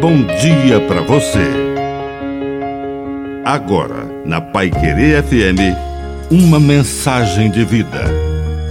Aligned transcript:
bom 0.00 0.24
dia 0.40 0.80
para 0.88 1.02
você. 1.02 1.46
Agora, 3.44 4.06
na 4.24 4.40
Pai 4.40 4.70
Querer 4.70 5.22
FM, 5.22 5.76
uma 6.30 6.58
mensagem 6.58 7.50
de 7.50 7.66
vida. 7.66 8.06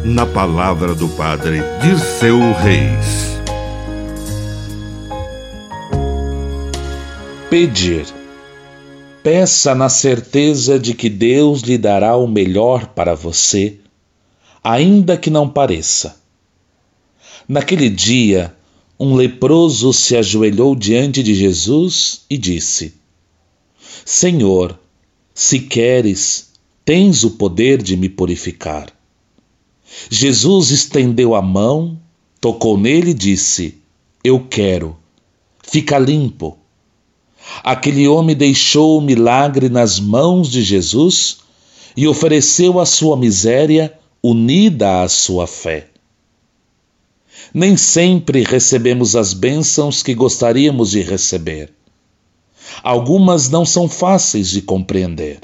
Na 0.03 0.25
palavra 0.25 0.95
do 0.95 1.07
Padre 1.09 1.61
Dirceu 1.83 2.39
Reis. 2.53 3.39
Pedir. 7.47 8.07
Peça 9.21 9.75
na 9.75 9.87
certeza 9.87 10.79
de 10.79 10.95
que 10.95 11.09
Deus 11.09 11.61
lhe 11.61 11.77
dará 11.77 12.15
o 12.15 12.27
melhor 12.27 12.87
para 12.87 13.13
você, 13.13 13.77
ainda 14.63 15.15
que 15.15 15.29
não 15.29 15.47
pareça. 15.47 16.15
Naquele 17.47 17.87
dia, 17.87 18.51
um 18.99 19.15
leproso 19.15 19.93
se 19.93 20.17
ajoelhou 20.17 20.75
diante 20.75 21.23
de 21.23 21.33
Jesus 21.33 22.25
e 22.29 22.37
disse: 22.37 22.95
Senhor, 24.03 24.77
se 25.33 25.61
queres, 25.61 26.49
tens 26.83 27.23
o 27.23 27.31
poder 27.31 27.81
de 27.81 27.95
me 27.95 28.09
purificar. 28.09 28.91
Jesus 30.09 30.69
estendeu 30.71 31.33
a 31.33 31.41
mão, 31.41 31.97
tocou 32.41 32.77
nele 32.77 33.11
e 33.11 33.13
disse: 33.13 33.77
Eu 34.21 34.45
quero, 34.49 34.97
fica 35.63 35.97
limpo. 35.97 36.57
Aquele 37.63 38.05
homem 38.07 38.35
deixou 38.35 38.97
o 38.97 39.01
milagre 39.01 39.69
nas 39.69 39.97
mãos 39.97 40.49
de 40.49 40.61
Jesus 40.61 41.37
e 41.95 42.05
ofereceu 42.05 42.79
a 42.79 42.85
sua 42.85 43.15
miséria 43.15 43.97
unida 44.21 45.03
à 45.03 45.07
sua 45.07 45.47
fé. 45.47 45.87
Nem 47.53 47.75
sempre 47.75 48.43
recebemos 48.43 49.15
as 49.15 49.33
bênçãos 49.33 50.03
que 50.03 50.13
gostaríamos 50.13 50.91
de 50.91 51.01
receber. 51.01 51.73
Algumas 52.83 53.49
não 53.49 53.65
são 53.65 53.89
fáceis 53.89 54.49
de 54.49 54.61
compreender. 54.61 55.39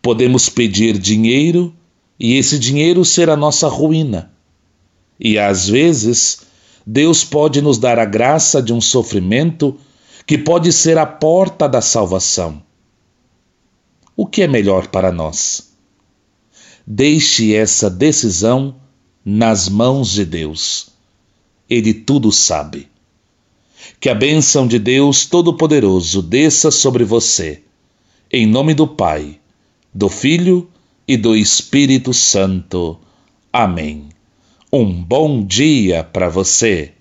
Podemos 0.00 0.48
pedir 0.48 0.98
dinheiro 0.98 1.74
e 2.18 2.34
esse 2.34 2.58
dinheiro 2.58 3.04
ser 3.04 3.30
a 3.30 3.36
nossa 3.36 3.68
ruína. 3.68 4.32
E 5.20 5.38
às 5.38 5.68
vezes, 5.68 6.40
Deus 6.86 7.24
pode 7.24 7.60
nos 7.60 7.78
dar 7.78 7.98
a 7.98 8.04
graça 8.04 8.62
de 8.62 8.72
um 8.72 8.80
sofrimento 8.80 9.78
que 10.26 10.38
pode 10.38 10.72
ser 10.72 10.98
a 10.98 11.06
porta 11.06 11.68
da 11.68 11.80
salvação. 11.80 12.62
O 14.16 14.26
que 14.26 14.42
é 14.42 14.48
melhor 14.48 14.88
para 14.88 15.12
nós? 15.12 15.72
Deixe 16.86 17.54
essa 17.54 17.88
decisão 17.90 18.76
nas 19.30 19.68
mãos 19.68 20.10
de 20.10 20.24
Deus. 20.24 20.88
Ele 21.68 21.92
tudo 21.92 22.32
sabe. 22.32 22.88
Que 24.00 24.08
a 24.08 24.14
bênção 24.14 24.66
de 24.66 24.78
Deus 24.78 25.26
Todo-Poderoso 25.26 26.22
desça 26.22 26.70
sobre 26.70 27.04
você, 27.04 27.62
em 28.32 28.46
nome 28.46 28.72
do 28.72 28.86
Pai, 28.86 29.38
do 29.92 30.08
Filho 30.08 30.66
e 31.06 31.14
do 31.14 31.36
Espírito 31.36 32.14
Santo. 32.14 32.98
Amém. 33.52 34.08
Um 34.72 34.90
bom 34.90 35.44
dia 35.44 36.02
para 36.02 36.30
você. 36.30 36.94